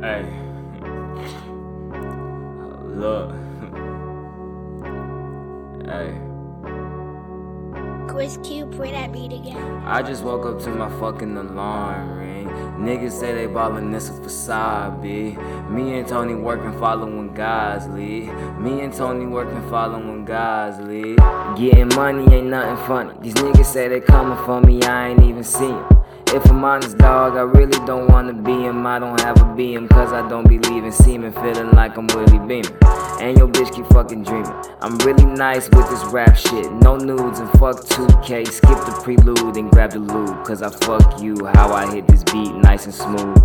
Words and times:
Hey. 0.00 0.22
Look. 2.84 3.32
Hey. 5.84 6.16
Chris 8.06 8.38
Q, 8.44 8.66
play 8.66 8.92
that 8.92 9.12
beat 9.12 9.32
again. 9.32 9.56
I 9.84 10.02
just 10.02 10.22
woke 10.22 10.46
up 10.46 10.62
to 10.62 10.70
my 10.70 10.88
fucking 11.00 11.36
alarm 11.36 12.16
ring. 12.16 12.46
Niggas 12.78 13.10
say 13.10 13.34
they 13.34 13.46
ballin' 13.46 13.90
this 13.90 14.08
a 14.08 14.12
facade, 14.22 15.02
B. 15.02 15.36
Me 15.68 15.98
and 15.98 16.06
Tony 16.06 16.36
working, 16.36 16.78
following 16.78 17.34
God's 17.34 17.88
lead. 17.88 18.32
Me 18.60 18.82
and 18.82 18.94
Tony 18.94 19.26
working, 19.26 19.68
following 19.68 20.24
God's 20.24 20.78
lead. 20.78 21.18
Getting 21.56 21.88
money 21.96 22.32
ain't 22.32 22.46
nothing 22.46 22.86
funny. 22.86 23.14
These 23.20 23.34
niggas 23.34 23.64
say 23.66 23.88
they 23.88 24.00
coming 24.00 24.38
for 24.44 24.60
me, 24.60 24.80
I 24.82 25.08
ain't 25.08 25.24
even 25.24 25.42
see 25.42 25.66
'em. 25.66 25.97
If 26.34 26.44
I'm 26.50 26.62
honest, 26.62 26.98
dog, 26.98 27.36
I 27.36 27.40
really 27.40 27.78
don't 27.86 28.06
wanna 28.10 28.34
be 28.34 28.52
him. 28.52 28.86
I 28.86 28.98
don't 28.98 29.18
have 29.22 29.38
a 29.38 29.44
BM, 29.56 29.88
cause 29.88 30.12
I 30.12 30.28
don't 30.28 30.46
believe 30.46 30.84
in 30.84 30.92
seeming. 30.92 31.32
Feeling 31.32 31.70
like 31.70 31.96
I'm 31.96 32.06
Willie 32.08 32.38
Beamer. 32.38 32.76
And 33.20 33.38
your 33.38 33.48
bitch 33.48 33.74
keep 33.74 33.86
fucking 33.86 34.24
dreaming. 34.24 34.52
I'm 34.82 34.98
really 34.98 35.24
nice 35.24 35.70
with 35.70 35.88
this 35.88 36.04
rap 36.04 36.36
shit. 36.36 36.70
No 36.70 36.96
nudes 36.96 37.40
and 37.40 37.50
fuck 37.52 37.76
2K. 37.76 38.46
Skip 38.46 38.78
the 38.84 39.00
prelude 39.02 39.56
and 39.56 39.70
grab 39.70 39.92
the 39.92 40.00
loot. 40.00 40.44
Cause 40.44 40.60
I 40.60 40.68
fuck 40.68 41.20
you 41.22 41.46
how 41.54 41.72
I 41.72 41.90
hit 41.90 42.06
this 42.06 42.24
beat 42.24 42.52
nice 42.56 42.84
and 42.84 42.94
smooth. 42.94 43.38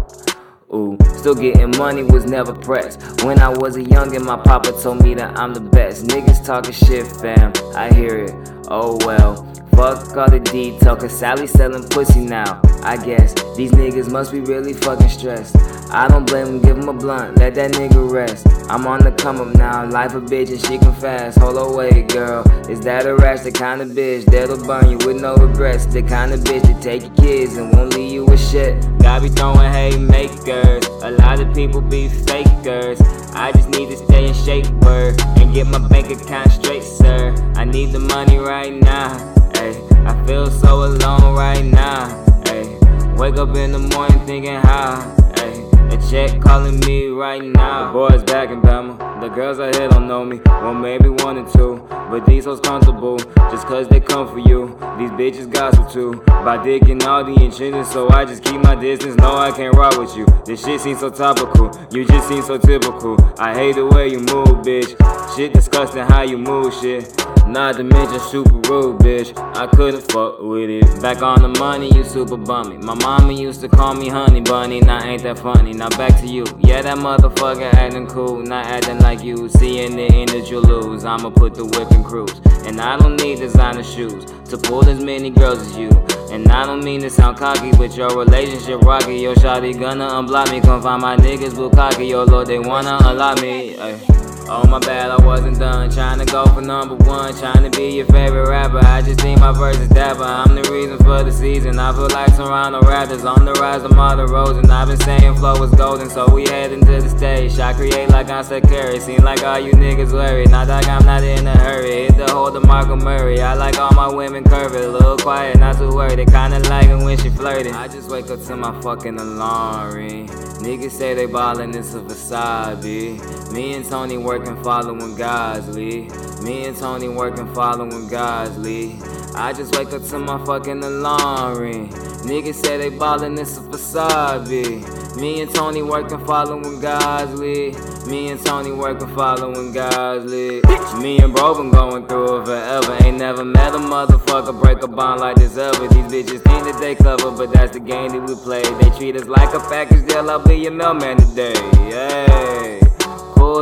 Ooh, 0.73 0.97
still 1.15 1.35
getting 1.35 1.71
money 1.77 2.03
was 2.03 2.25
never 2.25 2.51
pressed. 2.51 3.23
When 3.23 3.39
I 3.39 3.47
was 3.47 3.77
a 3.77 3.81
youngin', 3.81 4.25
my 4.25 4.35
papa 4.37 4.73
told 4.81 5.01
me 5.01 5.13
that 5.13 5.39
I'm 5.39 5.53
the 5.53 5.61
best. 5.61 6.07
Niggas 6.07 6.45
talking 6.45 6.73
shit, 6.73 7.07
fam. 7.07 7.53
I 7.75 7.93
hear 7.93 8.17
it. 8.25 8.52
Oh 8.67 8.97
well. 9.05 9.47
Fuck 9.75 10.15
all 10.15 10.29
the 10.29 10.39
detail, 10.39 10.95
cause 10.95 11.17
Sally 11.17 11.47
selling 11.47 11.87
pussy 11.89 12.19
now. 12.19 12.61
I 12.83 12.95
guess 12.95 13.33
these 13.57 13.71
niggas 13.71 14.11
must 14.11 14.31
be 14.31 14.39
really 14.39 14.73
fucking 14.73 15.09
stressed. 15.09 15.55
I 15.91 16.07
don't 16.07 16.25
blame 16.25 16.45
them, 16.45 16.61
give 16.61 16.77
him 16.77 16.89
a 16.89 16.93
blunt, 16.93 17.37
let 17.37 17.55
that 17.55 17.71
nigga 17.71 18.11
rest. 18.11 18.47
I'm 18.69 18.85
on 18.87 18.99
the 19.03 19.11
come 19.11 19.41
up 19.41 19.55
now, 19.55 19.85
life 19.89 20.13
a 20.13 20.21
bitch 20.21 20.49
and 20.49 20.59
she 20.61 20.77
can 20.77 20.93
fast. 20.93 21.37
Hold 21.39 21.57
away, 21.57 22.03
girl. 22.03 22.47
Is 22.69 22.81
that 22.81 23.05
a 23.05 23.15
rash? 23.15 23.41
The 23.41 23.51
kind 23.51 23.81
of 23.81 23.89
bitch 23.89 24.25
that'll 24.25 24.63
burn 24.65 24.89
you 24.89 24.97
with 25.05 25.21
no 25.21 25.35
regrets. 25.35 25.85
The 25.85 26.01
kind 26.01 26.31
of 26.31 26.41
bitch 26.41 26.63
that 26.63 26.81
take 26.81 27.01
your 27.03 27.15
kids 27.15 27.57
and 27.57 27.73
won't 27.73 27.93
leave 27.95 28.11
you 28.11 28.25
with 28.25 28.39
shit. 28.39 28.79
God 28.99 29.23
be 29.23 29.29
throwing 29.29 29.71
haymakers. 29.71 30.85
A 31.03 31.11
lot 31.11 31.39
of 31.39 31.53
people 31.53 31.81
be 31.81 32.09
fakers. 32.09 33.01
I 33.33 33.51
just 33.51 33.69
need 33.69 33.89
to 33.89 33.97
stay 33.97 34.27
in 34.27 34.33
shape, 34.33 34.67
word, 34.85 35.19
and 35.37 35.53
get 35.53 35.67
my 35.67 35.85
bank 35.87 36.09
account 36.09 36.51
straight, 36.51 36.83
sir. 36.83 37.32
I 37.63 37.65
need 37.65 37.93
the 37.93 37.99
money 37.99 38.39
right 38.39 38.73
now. 38.73 39.15
Ay, 39.55 39.73
I 40.05 40.27
feel 40.27 40.51
so 40.51 40.83
alone 40.83 41.33
right 41.33 41.63
now. 41.63 42.09
Ay, 42.47 43.15
wake 43.15 43.37
up 43.37 43.55
in 43.55 43.71
the 43.71 43.79
morning 43.79 44.19
thinking 44.25 44.55
how. 44.55 44.99
A 45.37 45.97
check 46.09 46.41
calling 46.41 46.77
me 46.81 47.07
right 47.07 47.41
now. 47.41 47.87
The 47.87 47.93
boys 47.93 48.23
back 48.23 48.49
in 48.49 48.61
Bama. 48.61 49.21
The 49.21 49.29
girls 49.29 49.61
out 49.61 49.73
here 49.75 49.87
don't 49.87 50.09
know 50.09 50.25
me. 50.25 50.41
Well, 50.45 50.73
maybe 50.73 51.07
one 51.07 51.37
or 51.37 51.49
two. 51.53 51.87
But 51.87 52.25
these 52.25 52.43
hoes 52.43 52.59
comfortable 52.59 53.17
just 53.49 53.65
cause 53.65 53.87
they 53.87 54.01
come 54.01 54.27
for 54.27 54.39
you. 54.39 54.77
These 54.97 55.11
bitches 55.11 55.49
gossip 55.49 55.89
too. 55.89 56.21
By 56.27 56.57
dicking 56.57 57.01
all 57.05 57.23
the 57.23 57.41
intrusions, 57.41 57.89
so 57.89 58.09
I 58.09 58.25
just 58.25 58.43
keep 58.43 58.59
my 58.59 58.75
distance. 58.75 59.15
No, 59.15 59.37
I 59.37 59.51
can't 59.53 59.73
rock 59.77 59.97
with 59.97 60.17
you. 60.17 60.25
This 60.45 60.65
shit 60.65 60.81
seems 60.81 60.99
so 60.99 61.09
topical. 61.09 61.71
You 61.93 62.05
just 62.05 62.27
seem 62.27 62.41
so 62.41 62.57
typical. 62.57 63.15
I 63.39 63.53
hate 63.53 63.75
the 63.75 63.85
way 63.85 64.09
you 64.09 64.19
move, 64.19 64.65
bitch. 64.67 64.97
Shit 65.37 65.53
disgusting 65.53 66.03
how 66.03 66.23
you 66.23 66.37
move, 66.37 66.73
shit. 66.73 67.22
Not 67.53 67.75
to 67.75 67.83
mention 67.83 68.19
super 68.19 68.49
rude, 68.67 68.97
bitch. 68.97 69.37
I 69.55 69.67
couldn't 69.67 70.01
fuck 70.11 70.39
with 70.39 70.71
it. 70.71 71.01
Back 71.03 71.21
on 71.21 71.43
the 71.43 71.49
money, 71.59 71.93
you 71.93 72.03
super 72.03 72.35
bummy. 72.35 72.77
My 72.77 72.95
mama 72.95 73.31
used 73.31 73.61
to 73.61 73.69
call 73.69 73.93
me 73.93 74.09
honey 74.09 74.41
bunny. 74.41 74.79
Now 74.79 75.03
ain't 75.03 75.21
that 75.21 75.37
funny? 75.37 75.71
Now 75.71 75.89
back 75.89 76.19
to 76.21 76.25
you. 76.25 76.45
Yeah, 76.57 76.81
that 76.81 76.97
motherfucker 76.97 77.71
acting 77.75 78.07
cool, 78.07 78.41
not 78.41 78.65
acting 78.65 78.97
like 79.01 79.23
you. 79.23 79.47
Seeing 79.49 79.95
the 79.95 80.05
end 80.05 80.29
that 80.29 80.49
you 80.49 80.61
lose. 80.61 81.05
I'ma 81.05 81.29
put 81.29 81.53
the 81.53 81.65
whip 81.65 81.91
in 81.91 82.03
cruise. 82.03 82.41
And 82.65 82.81
I 82.81 82.97
don't 82.97 83.17
need 83.17 83.37
designer 83.37 83.83
shoes 83.83 84.25
to 84.49 84.57
pull 84.57 84.89
as 84.89 85.03
many 85.03 85.29
girls 85.29 85.59
as 85.59 85.77
you. 85.77 85.89
And 86.31 86.51
I 86.51 86.65
don't 86.65 86.83
mean 86.83 87.01
to 87.01 87.09
sound 87.11 87.37
cocky, 87.37 87.69
but 87.73 87.95
your 87.95 88.17
relationship 88.17 88.81
rocky. 88.81 89.17
Your 89.17 89.35
shawty 89.35 89.79
gonna 89.79 90.07
unblock 90.07 90.49
me. 90.49 90.59
Come 90.59 90.81
find 90.81 91.03
my 91.03 91.17
niggas 91.17 91.53
cocky. 91.75 92.07
Yo, 92.07 92.23
Lord, 92.23 92.47
they 92.47 92.57
wanna 92.57 92.97
unlock 93.03 93.39
me. 93.43 93.77
Ay. 93.77 94.22
Oh 94.49 94.67
my 94.67 94.79
bad, 94.79 95.09
I 95.09 95.25
wasn't 95.25 95.57
done. 95.57 95.89
Trying 95.89 96.19
to 96.19 96.25
go 96.25 96.45
for 96.45 96.61
number 96.61 96.95
one, 96.95 97.33
trying 97.35 97.69
to 97.69 97.77
be 97.77 97.95
your 97.95 98.05
favorite 98.07 98.49
rapper. 98.49 98.79
I 98.79 99.01
just 99.01 99.21
think 99.21 99.39
my 99.39 99.51
verse 99.51 99.77
is 99.77 99.89
dapper. 99.89 100.23
I'm 100.23 100.55
the 100.55 100.69
reason 100.69 100.97
for 100.97 101.23
the 101.23 101.31
season. 101.31 101.79
I 101.79 101.93
feel 101.93 102.09
like 102.09 102.35
Toronto 102.35 102.81
Raptors 102.81 103.23
on 103.23 103.45
the 103.45 103.53
rise 103.53 103.83
of 103.83 103.95
Mother 103.95 104.27
Rose. 104.27 104.57
And 104.57 104.71
I've 104.71 104.87
been 104.87 104.99
saying 104.99 105.35
flow 105.35 105.59
was 105.59 105.71
golden, 105.71 106.09
so 106.09 106.29
we 106.33 106.43
heading 106.43 106.81
to 106.81 107.01
the 107.01 107.09
stage. 107.09 107.57
I 107.59 107.73
create 107.73 108.09
like 108.09 108.29
I'm 108.29 108.43
Curry. 108.43 108.99
Seem 108.99 109.23
like 109.23 109.43
all 109.43 109.59
you 109.59 109.71
niggas 109.71 110.11
worried. 110.11 110.49
Not 110.49 110.67
like 110.67 110.87
I'm 110.87 111.05
not 111.05 111.23
in 111.23 111.47
a 111.47 111.57
hurry. 111.57 112.07
Hit 112.07 112.17
the 112.17 112.29
hole 112.29 112.51
DeMarco 112.51 113.01
Murray. 113.01 113.41
I 113.41 113.53
like 113.53 113.79
all 113.79 113.91
my 113.93 114.13
women 114.13 114.43
curvy. 114.43 114.83
A 114.83 114.87
little 114.87 115.17
quiet, 115.17 115.57
not 115.57 115.77
too 115.77 115.95
worried. 115.95 116.17
Kinda 116.27 116.59
like 116.69 116.87
it 116.87 116.97
when 116.97 117.17
she 117.17 117.29
flirting. 117.29 117.73
I 117.73 117.87
just 117.87 118.09
wake 118.09 118.29
up 118.29 118.43
to 118.43 118.55
my 118.57 118.79
fucking 118.81 119.17
alarm 119.19 119.95
ring. 119.95 120.27
Niggas 120.27 120.91
say 120.91 121.13
they 121.13 121.25
ballin', 121.25 121.75
it's 121.75 121.93
a 121.93 122.01
facade. 122.01 122.83
Me 122.83 123.73
and 123.73 123.85
Tony 123.85 124.17
working, 124.39 124.63
following 124.63 125.15
God's 125.15 125.75
lead. 125.75 126.11
Me 126.41 126.65
and 126.65 126.75
Tony 126.75 127.07
working, 127.07 127.53
following 127.53 128.07
God's 128.07 128.57
lead. 128.57 128.99
I 129.35 129.53
just 129.53 129.77
wake 129.77 129.93
up 129.93 130.03
to 130.05 130.17
my 130.17 130.43
fucking 130.43 130.83
alarm 130.83 131.59
ring. 131.59 131.89
Niggas 132.29 132.55
say 132.55 132.77
they 132.77 132.89
ballin', 132.89 133.37
it's 133.37 133.57
a 133.57 133.61
facade, 133.61 134.49
B. 134.49 134.83
Me 135.21 135.41
and 135.41 135.53
Tony 135.53 135.83
working, 135.83 136.25
following 136.25 136.79
God's 136.79 137.39
lead. 137.39 137.75
Me 138.07 138.29
and 138.31 138.43
Tony 138.43 138.71
working, 138.71 139.13
following 139.13 139.71
God's 139.71 140.25
lead. 140.25 140.63
Me 140.99 141.19
and 141.19 141.31
bro 141.31 141.53
been 141.53 141.69
going 141.69 142.07
through 142.07 142.41
it 142.41 142.45
forever. 142.45 142.97
Ain't 143.03 143.19
never 143.19 143.45
met 143.45 143.75
a 143.75 143.77
motherfucker 143.77 144.59
break 144.59 144.81
a 144.81 144.87
bond 144.87 145.21
like 145.21 145.35
this 145.35 145.57
ever. 145.57 145.87
These 145.89 146.07
bitches 146.11 146.41
think 146.41 146.63
that 146.65 146.77
they 146.81 146.95
clever, 146.95 147.29
but 147.29 147.53
that's 147.53 147.73
the 147.73 147.79
game 147.79 148.09
that 148.13 148.27
we 148.27 148.33
play. 148.33 148.63
They 148.63 148.89
treat 148.97 149.15
us 149.15 149.27
like 149.27 149.53
a 149.53 149.59
package 149.59 150.07
deal. 150.07 150.27
I'll 150.27 150.43
be 150.43 150.55
your 150.55 150.71
mailman 150.71 151.17
today. 151.17 151.53
Hey. 151.91 152.72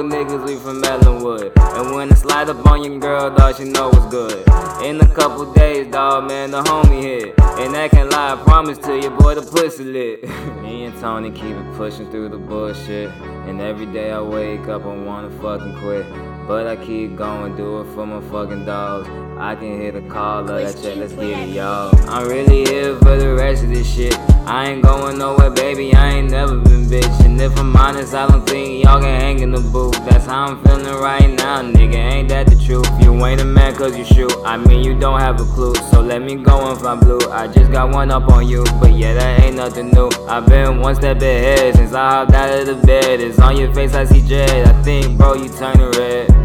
Cool 0.01 0.09
niggas, 0.09 0.47
we 0.47 0.55
from 0.55 0.83
Ellenwood. 0.83 1.51
And 1.55 1.93
when 1.93 2.11
I 2.11 2.15
slide 2.15 2.49
up 2.49 2.65
on 2.65 2.83
your 2.83 2.97
girl, 2.97 3.29
dog, 3.35 3.57
she 3.57 3.65
know 3.65 3.89
what's 3.89 4.07
good. 4.07 4.43
In 4.83 4.99
a 4.99 5.07
couple 5.13 5.53
days, 5.53 5.91
dog, 5.91 6.27
man, 6.27 6.49
the 6.49 6.63
homie 6.63 7.03
hit. 7.03 7.39
And 7.59 7.75
I 7.75 7.87
can 7.87 8.09
lie, 8.09 8.33
I 8.33 8.35
promise 8.43 8.79
to 8.79 8.99
you, 8.99 9.11
boy, 9.11 9.35
the 9.35 9.43
pussy 9.43 9.83
lit. 9.83 10.23
Me 10.63 10.85
and 10.85 10.99
Tony 10.99 11.29
keep 11.29 11.55
it 11.55 11.73
pushing 11.75 12.09
through 12.09 12.29
the 12.29 12.39
bullshit. 12.39 13.11
And 13.45 13.61
every 13.61 13.85
day 13.85 14.09
I 14.11 14.19
wake 14.21 14.67
up, 14.67 14.85
I 14.85 14.95
wanna 14.95 15.29
fucking 15.39 15.77
quit. 15.81 16.30
But 16.51 16.67
I 16.67 16.75
keep 16.75 17.15
going, 17.15 17.55
do 17.55 17.79
it 17.79 17.85
for 17.95 18.05
my 18.05 18.19
fucking 18.29 18.65
dogs. 18.65 19.07
I 19.39 19.55
can 19.55 19.79
hear 19.79 19.93
the 19.93 20.01
call 20.01 20.41
of 20.41 20.47
that 20.47 20.77
shit, 20.77 20.97
let's 20.97 21.13
get 21.13 21.47
it, 21.47 21.55
y'all. 21.55 21.95
I'm 22.09 22.27
really 22.27 22.65
here 22.65 22.93
for 22.97 23.15
the 23.15 23.33
rest 23.35 23.63
of 23.63 23.69
this 23.69 23.89
shit. 23.89 24.13
I 24.45 24.71
ain't 24.71 24.83
going 24.83 25.17
nowhere, 25.17 25.49
baby, 25.49 25.93
I 25.93 26.15
ain't 26.15 26.29
never 26.29 26.57
been 26.57 26.83
bitch. 26.87 27.23
And 27.23 27.39
if 27.39 27.57
I'm 27.57 27.73
honest, 27.77 28.13
I 28.13 28.27
don't 28.27 28.45
think 28.45 28.83
y'all 28.83 28.99
can 28.99 29.17
hang 29.17 29.39
in 29.39 29.51
the 29.51 29.61
booth. 29.61 29.93
That's 30.03 30.25
how 30.25 30.47
I'm 30.47 30.61
feeling 30.65 30.93
right 31.01 31.29
now, 31.29 31.61
nigga, 31.61 31.95
ain't 31.95 32.27
that 32.27 32.47
the 32.47 32.57
truth? 32.57 32.85
You 33.01 33.25
ain't 33.25 33.39
a 33.39 33.45
man 33.45 33.73
cause 33.73 33.97
you 33.97 34.03
shoot, 34.03 34.33
I 34.43 34.57
mean 34.57 34.83
you 34.83 34.99
don't 34.99 35.21
have 35.21 35.39
a 35.39 35.45
clue. 35.45 35.75
So 35.89 36.01
let 36.01 36.21
me 36.21 36.35
go 36.35 36.73
if 36.73 36.83
I'm 36.83 36.99
blue, 36.99 37.21
I 37.31 37.47
just 37.47 37.71
got 37.71 37.93
one 37.93 38.11
up 38.11 38.27
on 38.27 38.45
you. 38.45 38.65
But 38.81 38.91
yeah, 38.91 39.13
that 39.13 39.39
ain't 39.39 39.55
nothing 39.55 39.91
new. 39.91 40.09
I've 40.27 40.45
been 40.47 40.81
one 40.81 40.95
step 40.95 41.15
ahead 41.21 41.75
since 41.75 41.93
I 41.93 42.09
hopped 42.09 42.33
out 42.33 42.49
of 42.59 42.65
the 42.67 42.75
bed. 42.85 43.21
It's 43.21 43.39
on 43.39 43.55
your 43.55 43.73
face, 43.73 43.93
I 43.93 44.03
see 44.03 44.19
dread. 44.27 44.67
I 44.67 44.83
think, 44.83 45.17
bro, 45.17 45.35
you 45.35 45.47
turning 45.47 45.89
red. 45.91 46.40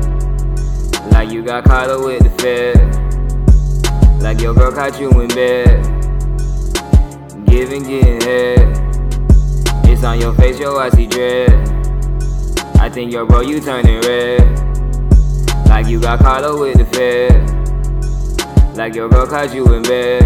You 1.37 1.43
got 1.43 1.65
caught 1.65 1.91
up 1.91 2.01
with 2.03 2.23
the 2.23 2.31
fed. 2.41 2.79
Like 4.23 4.41
your 4.41 4.55
girl 4.55 4.73
caught 4.73 4.99
you 4.99 5.11
in 5.21 5.29
bed. 5.29 5.85
Giving, 7.45 7.83
getting 7.83 8.23
head. 8.23 8.59
It's 9.85 10.03
on 10.03 10.19
your 10.19 10.33
face, 10.33 10.59
yo, 10.59 10.79
I 10.79 10.89
see 10.89 11.07
dread. 11.07 11.51
I 12.81 12.89
think, 12.89 13.13
your 13.13 13.27
bro, 13.27 13.43
you 13.43 13.61
turning 13.61 14.01
red. 14.01 14.41
Like 15.69 15.89
you 15.89 16.01
got 16.01 16.21
caught 16.21 16.43
up 16.43 16.59
with 16.59 16.79
the 16.79 16.87
fed. 16.87 17.35
Like 18.75 18.95
your 18.95 19.11
girl 19.11 19.27
caught 19.27 19.55
you 19.55 19.71
in 19.75 19.83
bed. 19.83 20.23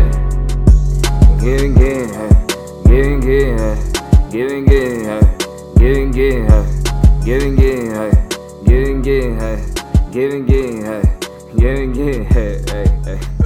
Giving, 1.41 1.75
getting 1.75 2.15
head. 2.15 2.55
Giving, 2.87 3.19
getting 3.19 3.59
head. 3.59 4.31
Giving, 4.31 4.65
getting 4.65 5.05
head. 5.07 5.45
Giving, 5.77 6.13
getting 6.13 6.47
head. 6.47 7.25
Giving, 7.25 7.57
getting 7.57 7.91
head. 7.91 8.37
Giving, 8.65 9.03
getting 9.03 9.41
head. 9.41 9.80
Getting, 10.13 10.45
getting 10.45 10.83
get, 10.85 11.05
hey. 11.05 11.19
getting 11.57 11.77
and 11.79 11.95
get, 11.95 12.33
hey, 12.33 12.63
hey, 12.67 13.01
hey. 13.05 13.40